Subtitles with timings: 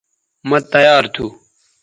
[0.49, 1.25] مہ تیار تھو